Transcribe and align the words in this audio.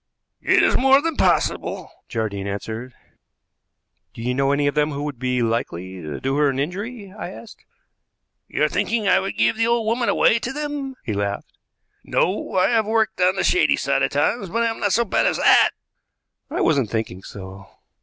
"It 0.41 0.63
is 0.63 0.75
more 0.75 0.99
than 0.99 1.15
possible," 1.15 1.91
Jardine 2.09 2.47
answered. 2.47 2.95
"Do 4.15 4.23
you 4.23 4.33
know 4.33 4.51
any 4.51 4.65
of 4.65 4.73
them 4.73 4.89
who 4.93 5.03
would 5.03 5.19
be 5.19 5.43
likely 5.43 6.01
to 6.01 6.19
do 6.19 6.37
her 6.37 6.49
an 6.49 6.57
injury?" 6.57 7.13
I 7.15 7.29
asked. 7.29 7.63
"You're 8.47 8.67
thinking 8.67 9.07
I 9.07 9.19
would 9.19 9.37
give 9.37 9.57
the 9.57 9.67
old 9.67 9.85
woman 9.85 10.09
away 10.09 10.39
to 10.39 10.51
them?" 10.51 10.95
he 11.03 11.13
laughed. 11.13 11.55
"No; 12.03 12.55
I 12.55 12.69
have 12.69 12.87
worked 12.87 13.21
on 13.21 13.35
the 13.35 13.43
shady 13.43 13.75
side 13.75 14.01
at 14.01 14.13
times, 14.13 14.49
but 14.49 14.63
I 14.63 14.71
am 14.71 14.79
not 14.79 14.91
so 14.91 15.05
bad 15.05 15.27
as 15.27 15.37
that." 15.37 15.69
"I 16.49 16.61
wasn't 16.61 16.89
thinking 16.89 17.21
so." 17.21 17.67